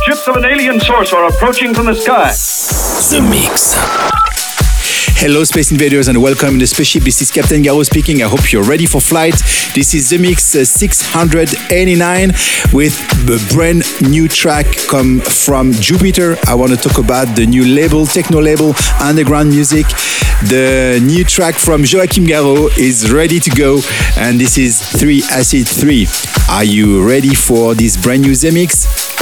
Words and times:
Ships 0.00 0.26
of 0.26 0.36
an 0.36 0.44
alien 0.46 0.80
source 0.80 1.12
are 1.12 1.28
approaching 1.28 1.74
from 1.74 1.86
the 1.86 1.94
sky. 1.94 2.28
The 3.10 3.20
Mix. 3.20 3.74
Hello, 5.20 5.44
Space 5.44 5.70
Invaders, 5.70 6.08
and 6.08 6.20
welcome 6.20 6.54
in 6.54 6.58
the 6.58 6.66
spaceship. 6.66 7.04
This 7.04 7.22
is 7.22 7.30
Captain 7.30 7.62
Garraud 7.62 7.84
speaking. 7.84 8.22
I 8.22 8.26
hope 8.26 8.50
you're 8.50 8.64
ready 8.64 8.86
for 8.86 9.00
flight. 9.00 9.34
This 9.74 9.94
is 9.94 10.10
the 10.10 10.18
mix 10.18 10.56
uh, 10.56 10.64
689 10.64 12.28
with 12.72 12.98
the 13.26 13.38
brand 13.54 13.84
new 14.10 14.26
track 14.28 14.66
come 14.88 15.20
from 15.20 15.72
Jupiter. 15.72 16.36
I 16.48 16.54
want 16.54 16.72
to 16.72 16.76
talk 16.76 16.98
about 16.98 17.36
the 17.36 17.46
new 17.46 17.64
label, 17.64 18.06
techno 18.06 18.40
label, 18.40 18.74
underground 19.00 19.50
music. 19.50 19.86
The 20.48 21.00
new 21.04 21.22
track 21.22 21.54
from 21.54 21.82
Joachim 21.84 22.24
Garraud 22.24 22.76
is 22.76 23.12
ready 23.12 23.38
to 23.38 23.50
go, 23.50 23.80
and 24.16 24.40
this 24.40 24.58
is 24.58 24.80
3 24.80 25.22
Acid 25.30 25.68
3. 25.68 26.08
Are 26.50 26.64
you 26.64 27.06
ready 27.06 27.34
for 27.34 27.74
this 27.74 27.96
brand 27.96 28.22
new 28.22 28.32
Zemixx? 28.32 29.21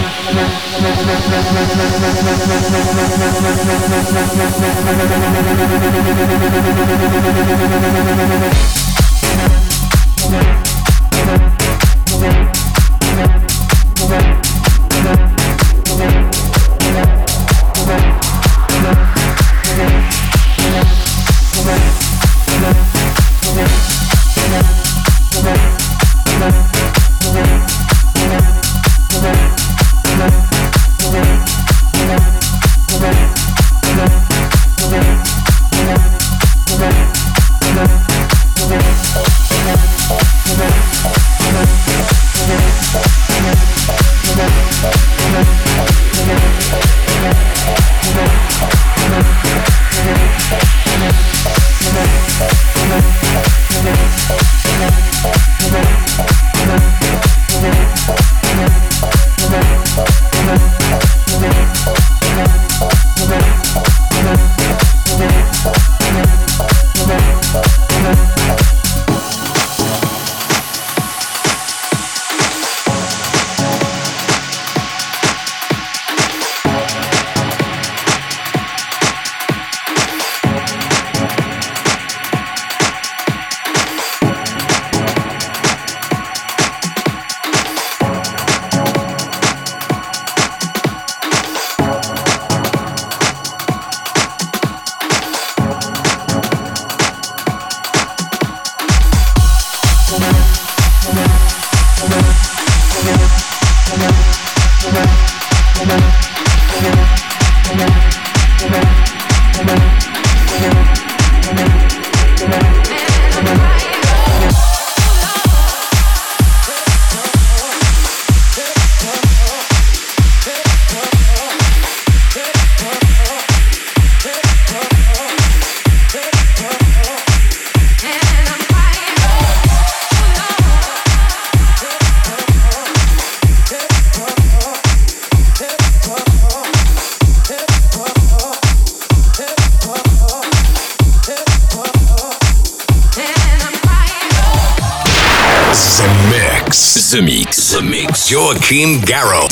The 10.31 10.70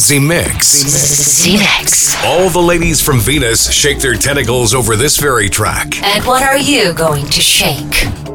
Garraud. 0.09 0.19
The 0.19 0.19
Mix. 0.19 0.65
Z 0.65 1.57
Mix. 1.57 2.23
All 2.25 2.49
the 2.49 2.59
ladies 2.59 2.99
from 2.99 3.19
Venus 3.19 3.71
shake 3.71 3.99
their 3.99 4.15
tentacles 4.15 4.73
over 4.73 4.95
this 4.95 5.17
very 5.17 5.49
track. 5.49 6.01
And 6.03 6.25
what 6.25 6.41
are 6.41 6.57
you 6.57 6.93
going 6.93 7.25
to 7.25 7.41
shake? 7.41 8.28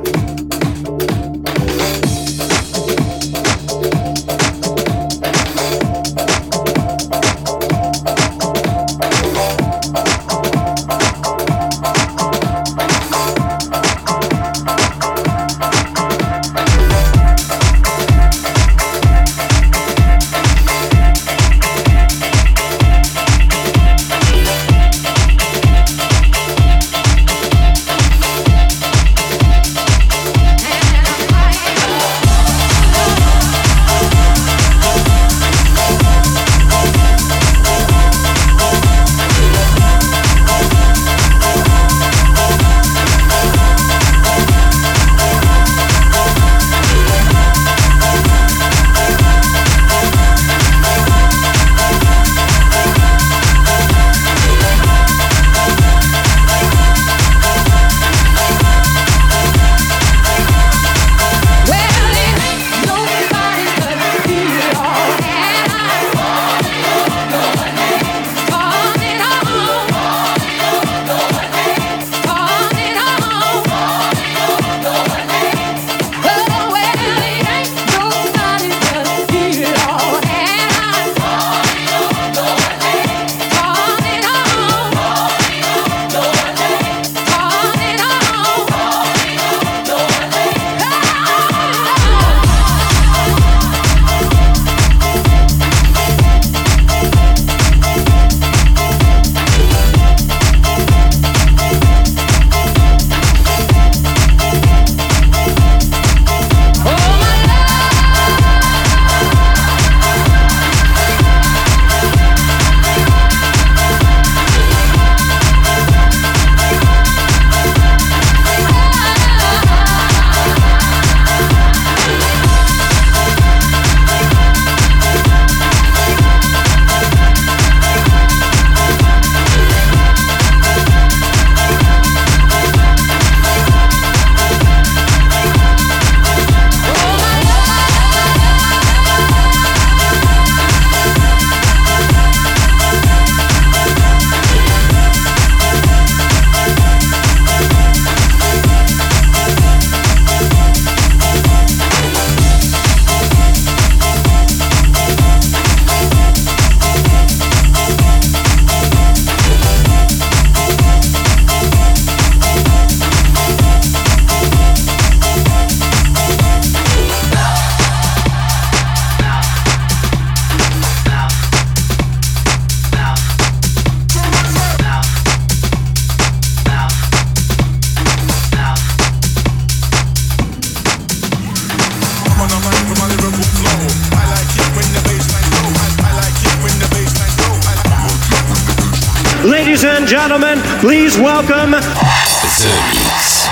Ladies 189.84 189.98
and 190.00 190.08
gentlemen, 190.08 190.58
please 190.80 191.18
welcome 191.18 191.72
The. 191.72 193.46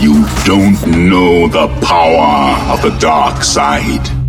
You 0.00 0.24
don't 0.44 1.08
know 1.08 1.48
the 1.48 1.66
power 1.84 2.72
of 2.72 2.80
the 2.80 2.96
dark 3.00 3.42
side. 3.42 4.19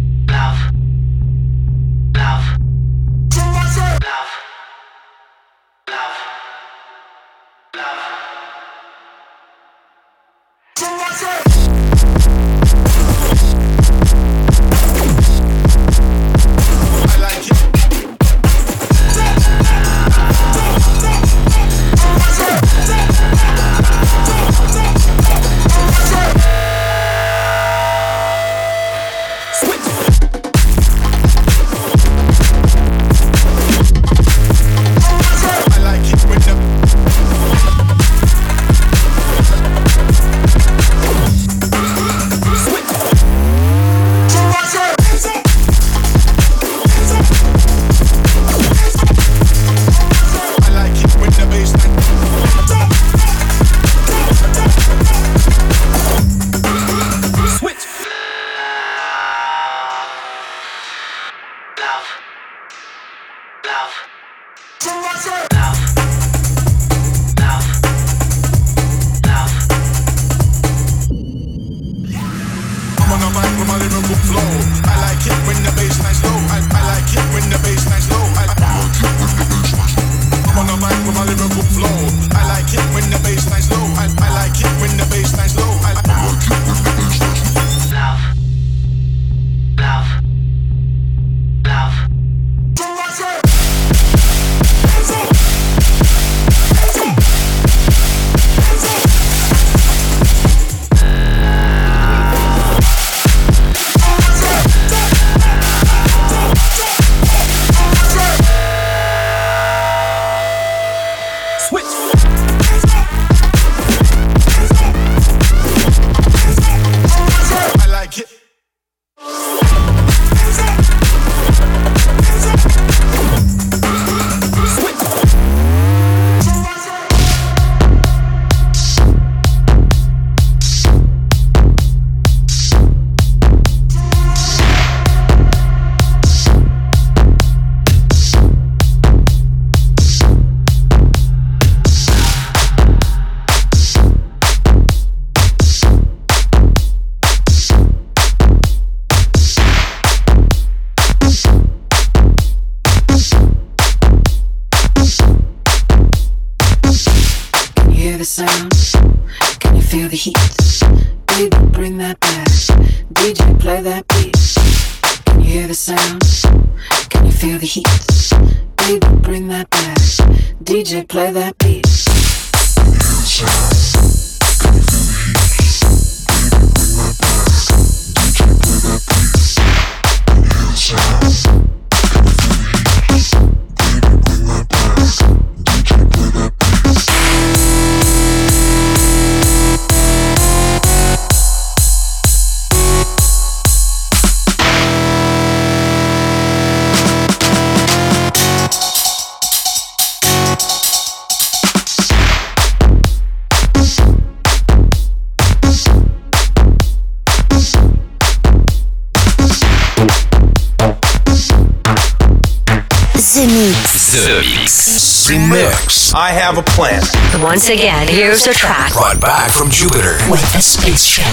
I 216.13 216.31
have 216.33 216.57
a 216.57 216.61
plan. 216.63 217.01
Once 217.41 217.69
again, 217.69 218.09
here's 218.09 218.45
a 218.45 218.53
track 218.53 218.91
Brought 218.91 219.21
back 219.21 219.49
from 219.51 219.69
Jupiter. 219.69 220.17
with 220.29 220.43
a 220.53 220.59
spaceship. 220.61 221.23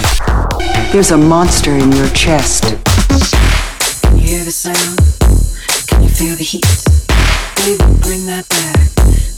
There's 0.92 1.10
a 1.10 1.16
monster 1.18 1.72
in 1.72 1.90
your 1.90 2.06
chest. 2.10 2.76
Can 4.02 4.16
you 4.16 4.22
hear 4.22 4.44
the 4.44 4.52
sound? 4.52 4.96
Can 5.88 6.04
you 6.04 6.08
feel 6.08 6.36
the 6.36 6.44
heat? 6.44 6.62
Baby, 7.56 7.82
bring 8.00 8.26
that 8.26 8.48
back. 8.48 8.78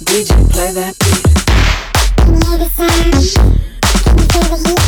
DJ, 0.04 0.36
play 0.52 0.72
that 0.72 0.98
beat. 1.00 1.24
Can 2.18 2.34
you 2.34 2.44
hear 2.44 2.58
the 2.58 2.68
sound? 2.68 3.00
Can 4.04 4.18
you 4.18 4.24
feel 4.28 4.52
the 4.52 4.60
heat? 4.68 4.84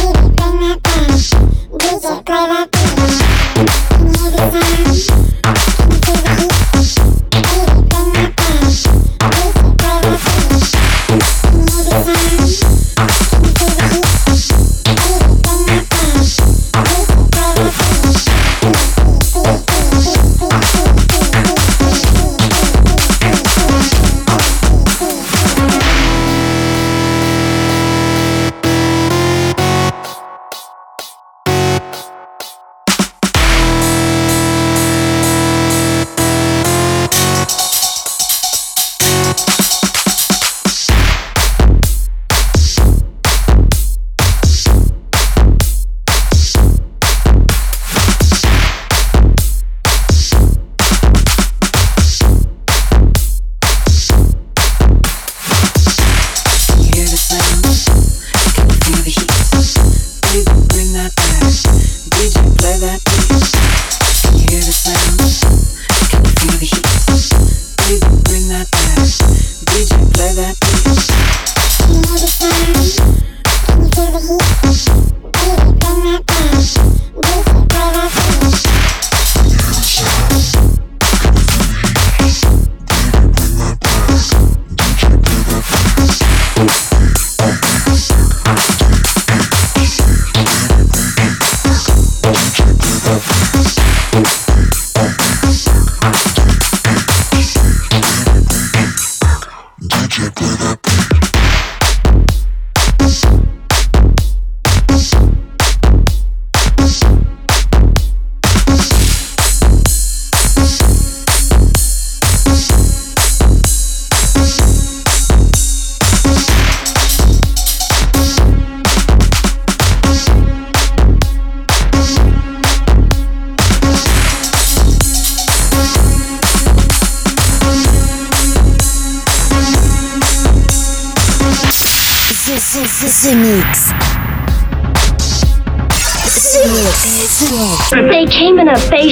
Baby, 0.00 0.32
bring 0.32 0.56
that 0.64 0.80
back. 0.80 1.20
DJ, 1.60 2.24
play 2.24 2.46
that 2.48 2.70
beat. 2.72 3.68
Can 3.90 4.06
you 4.08 4.16
hear 4.16 4.30
the 4.30 4.50
sound? 4.50 5.29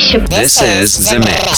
This 0.09 0.63
is 0.63 1.11
The 1.11 1.19
Mix. 1.19 1.58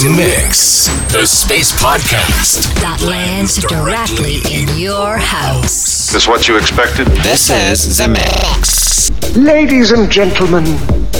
the 0.00 0.08
mix. 0.08 0.86
The 1.12 1.26
Space 1.26 1.70
Podcast 1.72 2.72
that 2.80 3.02
lands 3.02 3.56
directly 3.58 4.36
in 4.50 4.66
your 4.78 5.18
house. 5.18 6.10
This 6.10 6.26
what 6.26 6.48
you 6.48 6.56
expected? 6.56 7.08
This 7.08 7.50
is 7.50 7.98
the 7.98 8.08
mix. 8.08 9.10
Ladies 9.36 9.92
and 9.92 10.10
gentlemen, 10.10 10.64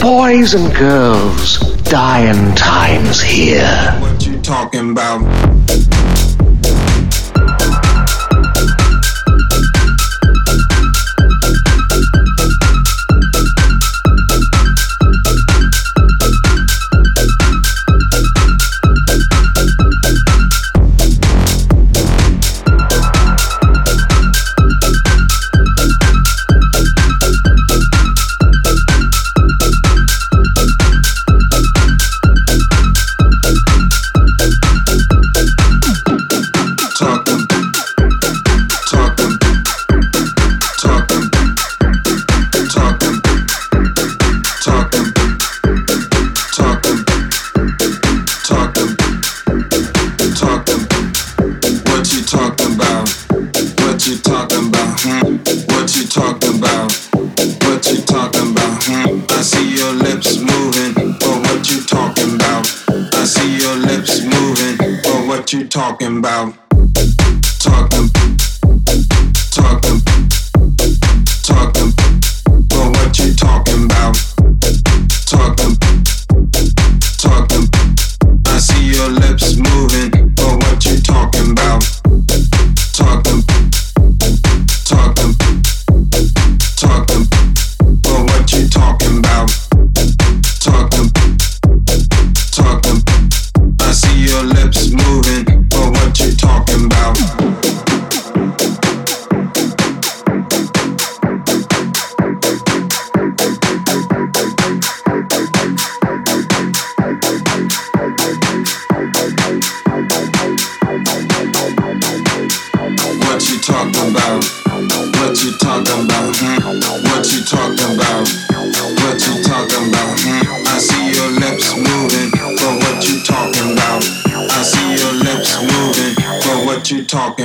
boys 0.01 0.55
and 0.55 0.73
girls, 0.75 1.59
dying 1.83 2.55
times 2.55 3.21
here. 3.21 3.95
What 4.01 4.25
you 4.25 4.41
talking 4.41 4.89
about? 4.89 5.21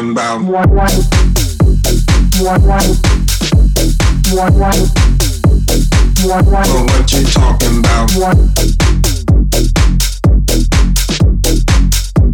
Ocean 0.08 0.14
Bound. 0.14 0.48
Well, 0.48 0.66
what 6.86 7.12
you 7.12 7.24
talking 7.26 7.78
about? 7.78 8.10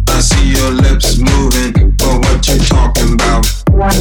I 0.07 0.19
see 0.21 0.51
your 0.51 0.71
lips 0.71 1.17
moving, 1.17 1.91
but 1.97 2.07
well, 2.07 2.19
what 2.19 2.47
you 2.47 2.57
talking 2.59 3.13
about? 3.13 3.45
Well, 3.69 3.93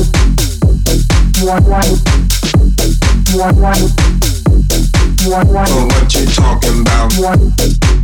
what 5.86 6.14
you 6.14 6.26
talking 6.26 6.80
about? 6.80 8.03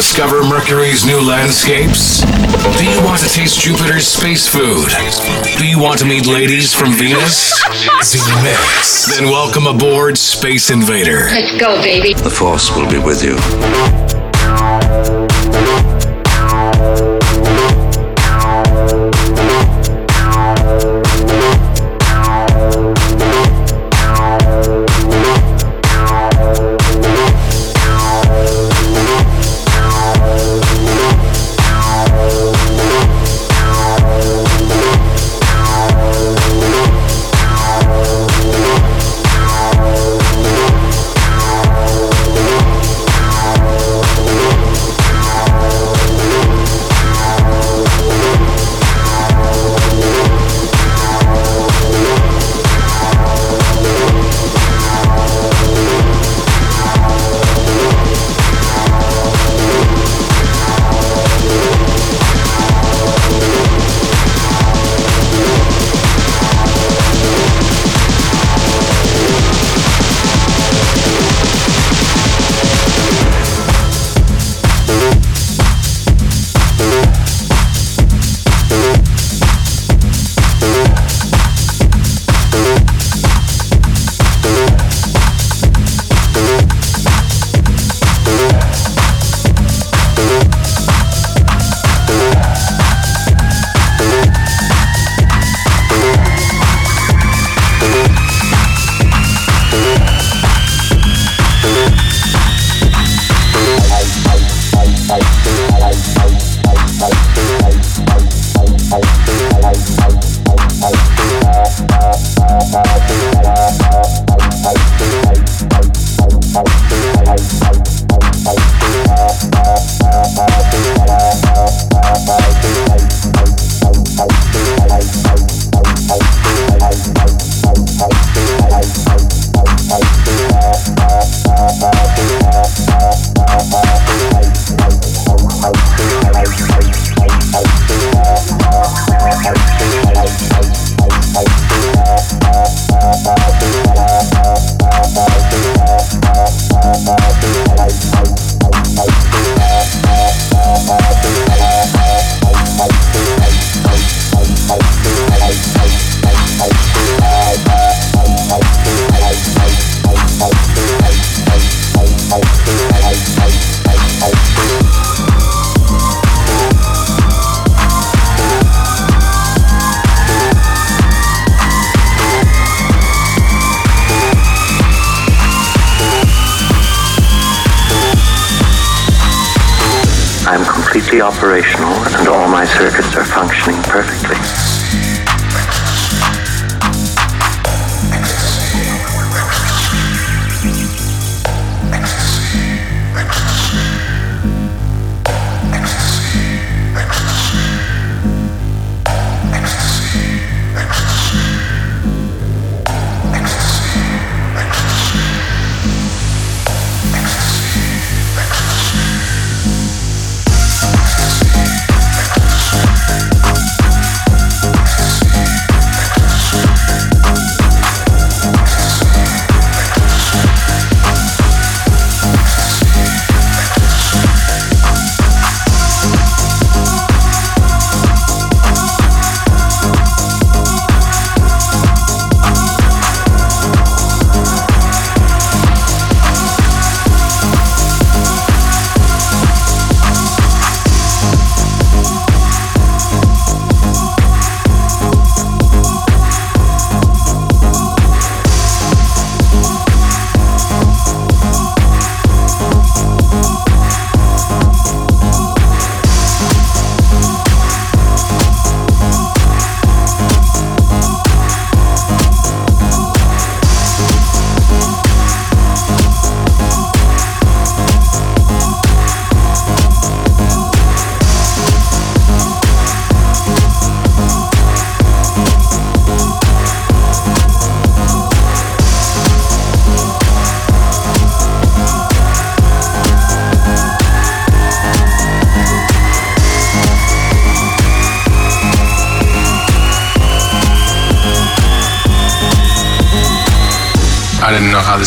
Discover 0.00 0.42
Mercury's 0.42 1.04
new 1.04 1.20
landscapes? 1.20 2.22
Do 2.78 2.88
you 2.88 3.04
want 3.04 3.20
to 3.20 3.28
taste 3.28 3.60
Jupiter's 3.60 4.06
space 4.06 4.48
food? 4.48 4.88
Do 5.58 5.68
you 5.68 5.78
want 5.78 5.98
to 5.98 6.06
meet 6.06 6.26
ladies 6.26 6.72
from 6.72 6.92
Venus? 6.92 7.52
Z-Mix. 8.02 9.14
Then 9.14 9.24
welcome 9.28 9.66
aboard 9.66 10.16
Space 10.16 10.70
Invader. 10.70 11.26
Let's 11.26 11.54
go, 11.60 11.82
baby. 11.82 12.14
The 12.14 12.30
Force 12.30 12.74
will 12.74 12.90
be 12.90 12.98
with 12.98 13.22
you. 13.22 14.19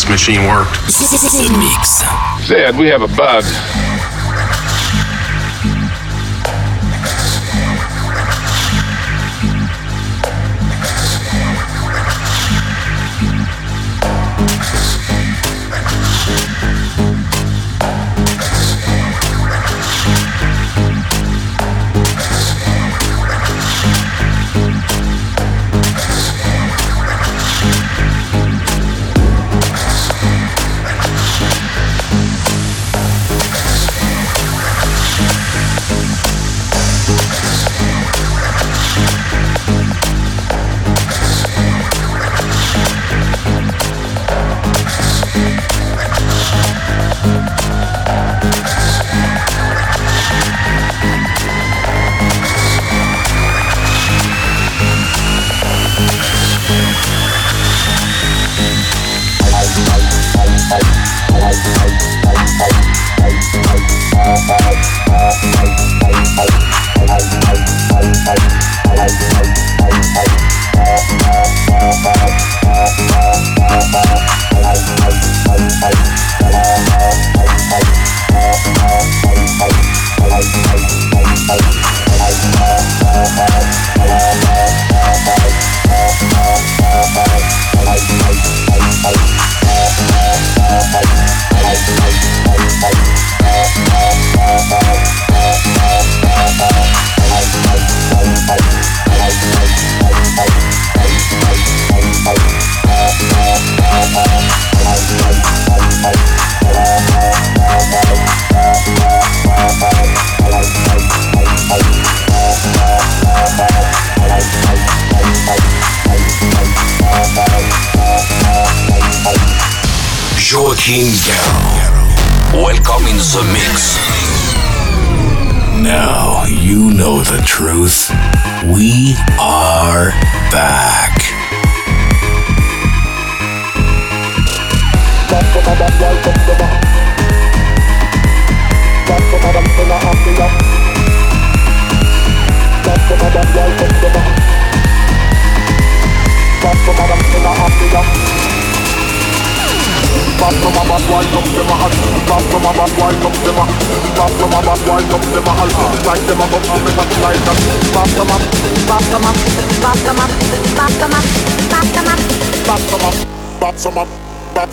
This 0.03 0.09
machine 0.09 0.47
worked. 0.47 0.73
The 0.85 1.49
Mix. 1.57 2.47
Zed, 2.47 2.77
we 2.77 2.87
have 2.87 3.01
a 3.01 3.07
bug. 3.15 3.43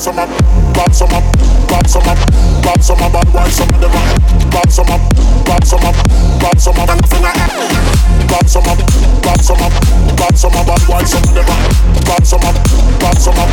some 0.01 0.19
up. 0.19 0.60
Bad 0.81 0.95
some 0.95 1.13
up, 1.13 1.23
bad 1.69 1.91
some 1.91 2.09
up, 2.09 2.17
bad 2.65 2.83
some 2.83 2.97
up, 3.03 3.13
bad 3.13 3.35
wife 3.35 3.53
some 3.53 3.69
of 3.69 3.81
them 3.85 3.93
up. 3.93 4.01
Bad 4.51 4.73
some 4.73 4.89
up, 4.89 5.01
bad 5.45 5.67
some 5.67 5.85
up, 5.85 5.95
bad 6.41 6.57
some 6.59 6.73
up, 6.81 6.89
and 6.89 7.01
nothing 7.03 7.21
I 7.21 7.37
have. 7.37 7.53
Bad 8.25 8.49
some 8.49 8.65
up, 8.65 8.81
bad 9.21 9.45
some 9.45 9.61
up, 9.61 9.77
bad 10.17 10.39
some 10.39 10.57
up, 10.57 10.65
bad 10.65 10.81
wife 10.89 11.07
some 11.07 11.21
of 11.21 11.35
them 11.37 11.45
up. 11.53 11.61
Bad 12.09 12.25
some 12.25 12.41
up, 12.49 12.57
bad 12.97 13.21
some 13.21 13.37
up. 13.37 13.51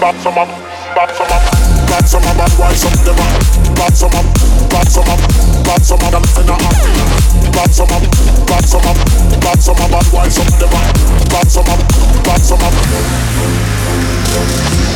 Bad 0.00 0.16
some 0.16 0.38
up, 0.40 0.48
bad 0.96 1.10
some 1.12 1.28
up, 1.28 1.44
bad 1.92 2.08
some 2.08 2.24
up, 2.24 2.36
bad 2.40 2.52
wife 2.56 2.76
some 2.80 2.96
of 2.96 3.04
them 3.04 3.20
up. 3.20 3.76
Bad 3.76 3.92
some 3.92 4.16
up, 4.16 4.24
bad 4.72 4.88
some 4.88 5.10
up, 5.12 5.20
bad 5.60 5.84
some 5.84 6.00
up, 6.00 6.14
and 6.16 6.24
nothing 6.24 6.48
I 6.48 6.56
have. 6.56 7.52
Bad 7.52 7.68
some 7.68 7.92
up, 7.92 8.00
bad 8.48 8.64
some 8.64 8.80
up, 8.80 8.96
bad 9.44 9.60
some 9.60 9.76
up, 9.76 9.90
bad 9.92 10.08
wife 10.08 10.32
some 10.32 10.48
of 10.48 10.56
them 10.56 10.72
up. 10.72 10.88
Bad 11.28 11.52
some 11.52 11.68
up, 11.68 11.84
bad 12.24 12.40
some 12.40 12.64
up. 12.64 13.85
Yeah. 14.28 14.95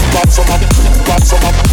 Bop 0.13 0.29
some 0.29 0.45
up, 0.49 0.61
bop 1.05 1.23
some 1.23 1.43
up. 1.45 1.71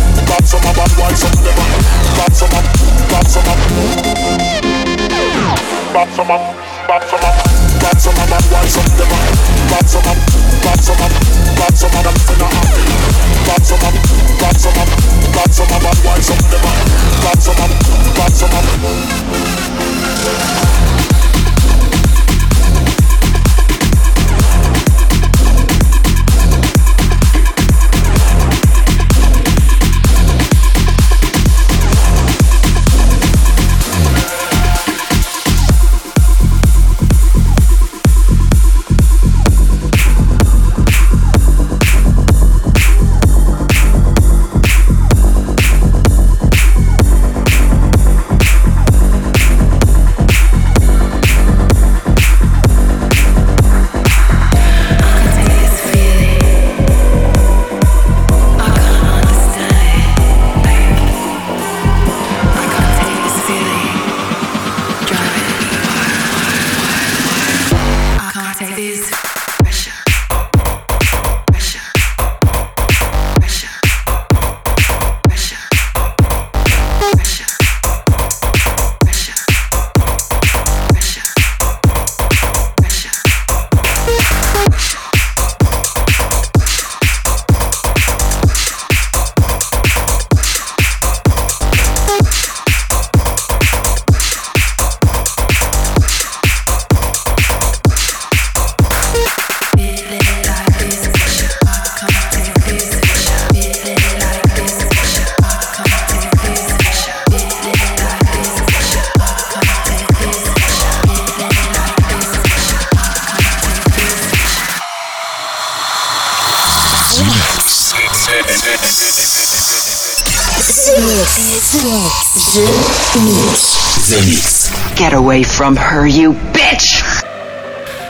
The 122.55 124.25
Mix. 124.27 124.97
Get 124.99 125.13
away 125.13 125.43
from 125.43 125.77
her, 125.77 126.07
you 126.07 126.33
bitch! 126.33 127.03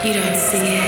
You 0.05 0.13
don't 0.13 0.37
see 0.37 0.59
it. 0.59 0.88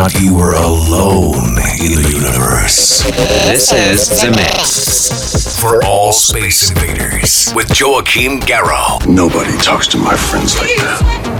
Thought 0.00 0.18
you 0.18 0.34
were 0.34 0.54
alone 0.54 1.58
in 1.78 2.00
the 2.00 2.10
universe. 2.16 3.02
This 3.44 3.70
is 3.70 4.08
Zemixx. 4.08 5.60
For 5.60 5.84
all 5.84 6.10
space 6.10 6.70
invaders 6.70 7.52
with 7.54 7.78
Joachim 7.78 8.40
Garraud. 8.40 9.06
Nobody 9.06 9.58
talks 9.58 9.86
to 9.88 9.98
my 9.98 10.16
friends 10.16 10.56
like 10.56 10.74
that. 10.78 11.39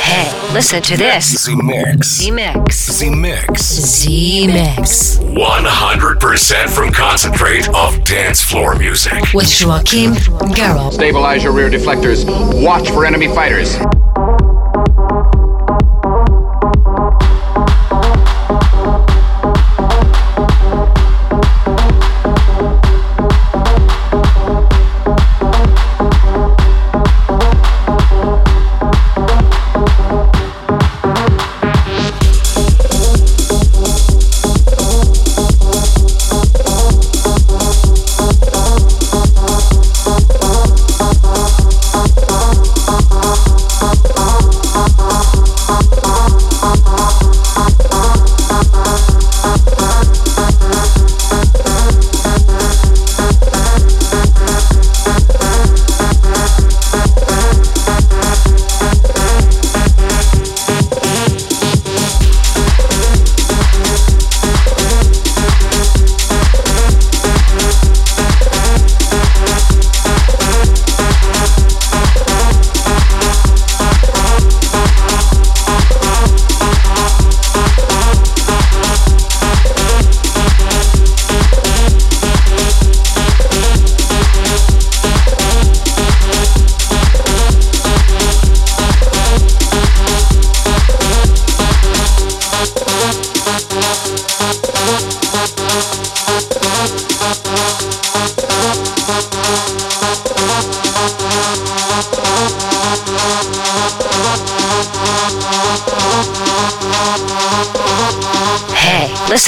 Hey, 0.00 0.30
listen 0.52 0.82
to 0.82 0.96
this. 0.96 1.46
Zemixx. 1.48 2.83
Zemixx. 2.94 3.58
Z 3.58 4.46
Mix. 4.46 5.18
100% 5.18 6.70
from 6.70 6.92
concentrate 6.92 7.68
of 7.74 8.04
dance 8.04 8.40
floor 8.40 8.76
music. 8.76 9.32
With 9.34 9.50
Joachim 9.60 10.12
Garraud. 10.54 10.92
Stabilize 10.92 11.42
your 11.42 11.52
rear 11.52 11.68
deflectors. 11.68 12.24
Watch 12.64 12.88
for 12.90 13.04
enemy 13.04 13.26
fighters. 13.26 13.78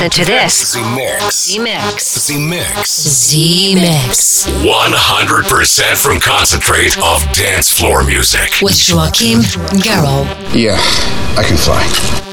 listen 0.00 0.10
to 0.10 0.24
this. 0.24 0.72
Z 0.72 0.80
Mix. 0.94 1.56
Zemixx. 1.56 2.18
Z 2.18 2.38
Mix. 2.38 2.90
Zemixx. 3.32 4.46
100% 4.62 5.96
from 6.02 6.20
concentrate 6.20 6.98
of 6.98 7.22
dance 7.32 7.70
floor 7.70 8.04
music. 8.04 8.60
With 8.62 8.76
Joachim 8.88 9.40
Garraud. 9.80 10.26
Yeah, 10.54 10.76
I 11.38 11.44
can 11.46 11.56
fly. 11.56 12.25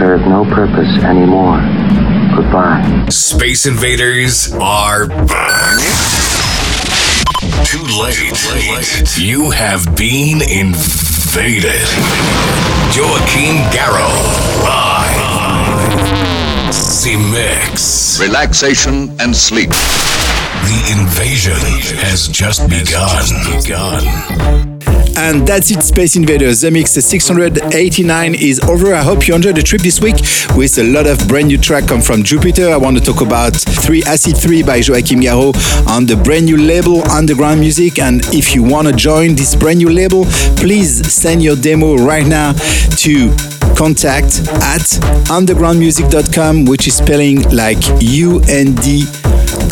Serve 0.00 0.22
no 0.22 0.46
purpose 0.46 0.88
anymore. 1.04 1.60
Goodbye. 2.34 3.04
Space 3.10 3.66
Invaders 3.66 4.50
are 4.54 5.06
back. 5.06 5.78
Too 7.66 7.84
late. 8.00 9.18
You 9.18 9.50
have 9.50 9.84
been 9.96 10.40
invaded. 10.40 11.84
Joachim 12.96 13.60
Garraud. 13.76 14.64
Live. 14.64 16.72
Z 16.72 17.18
Mix. 17.30 18.18
Relaxation 18.22 19.10
and 19.20 19.36
sleep. 19.36 19.68
The 19.68 20.96
invasion 20.98 21.60
has 22.00 22.26
just 22.26 22.66
begun. 22.70 23.26
begun. 23.60 24.69
And 25.22 25.46
that's 25.46 25.70
it, 25.70 25.82
Space 25.82 26.16
Invaders. 26.16 26.64
Zemixx 26.64 27.02
689 27.02 28.34
is 28.34 28.58
over. 28.60 28.94
I 28.94 29.02
hope 29.02 29.28
you 29.28 29.34
enjoyed 29.34 29.54
the 29.54 29.62
trip 29.62 29.82
this 29.82 30.00
week 30.00 30.16
with 30.56 30.78
a 30.78 30.82
lot 30.82 31.06
of 31.06 31.28
brand 31.28 31.48
new 31.48 31.58
track 31.58 31.86
come 31.86 32.00
from 32.00 32.22
Jupiter. 32.22 32.70
I 32.70 32.78
want 32.78 32.96
to 32.96 33.04
talk 33.04 33.20
about 33.20 33.54
3 33.54 34.02
Acid 34.04 34.38
3 34.38 34.62
by 34.62 34.76
Joachim 34.76 35.20
Garraud 35.20 35.56
on 35.86 36.06
the 36.06 36.16
brand 36.16 36.46
new 36.46 36.56
label 36.56 37.06
Underground 37.10 37.60
Music. 37.60 37.98
And 37.98 38.24
if 38.32 38.54
you 38.54 38.62
want 38.62 38.88
to 38.88 38.94
join 38.94 39.34
this 39.34 39.54
brand 39.54 39.78
new 39.78 39.90
label, 39.90 40.24
please 40.56 41.12
send 41.12 41.42
your 41.42 41.54
demo 41.54 41.96
right 41.96 42.26
now 42.26 42.54
to 43.04 43.28
contact 43.76 44.40
at 44.62 44.88
undergroundmusic.com, 45.28 46.64
which 46.64 46.86
is 46.86 46.96
spelling 46.96 47.42
like 47.50 47.78
U 48.00 48.40
N 48.48 48.74
D 48.76 49.04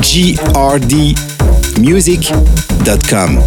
G 0.03 0.37
R 0.55 0.79
D 0.79 1.15
music.com. 1.81 3.39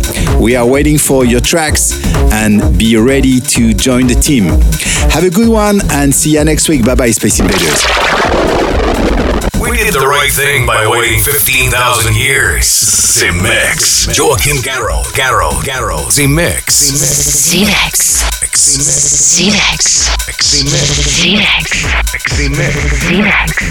We 0.42 0.56
are 0.56 0.66
waiting 0.66 0.98
for 0.98 1.26
your 1.26 1.42
tracks 1.42 1.94
and 2.32 2.78
be 2.78 2.96
ready 2.98 3.40
to 3.40 3.74
join 3.74 4.08
the 4.08 4.16
team. 4.16 4.46
Have 5.12 5.24
a 5.24 5.30
good 5.30 5.48
one 5.50 5.82
and 5.92 6.14
see 6.14 6.34
you 6.38 6.44
next 6.44 6.68
week. 6.70 6.84
Bye 6.86 6.96
bye, 6.96 7.12
Space 7.12 7.40
Invaders. 7.40 7.84
We 9.60 9.78
did 9.78 9.94
the 9.94 10.08
right 10.08 10.32
thing 10.32 10.66
by 10.66 10.88
waiting 10.88 11.20
15,000 11.20 12.16
years. 12.16 12.66
Z 12.66 13.30
Mix. 13.32 14.08
Joachim 14.18 14.58
Garraud. 14.58 15.06
Garraud. 15.14 15.64
Garraud. 15.64 16.12
Z 16.12 16.28
Mix. 16.28 16.92
Zemixx. 17.52 18.24
Z 18.58 19.52
Mix. 19.52 20.10
Z 20.42 20.60
Mix. 20.60 20.82
Zemixx. 23.06 23.62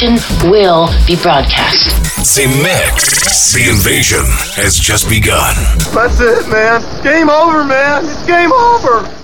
Revolution 0.00 0.50
will 0.50 0.88
be 1.06 1.16
broadcast. 1.16 1.88
Zemixx. 2.22 3.54
The 3.54 3.70
invasion 3.70 4.24
has 4.56 4.76
just 4.76 5.08
begun. 5.08 5.54
That's 5.94 6.20
it, 6.20 6.48
man. 6.48 6.82
Game 7.02 7.30
over, 7.30 7.64
man. 7.64 8.04
It's 8.04 8.26
game 8.26 8.52
over. 8.52 9.17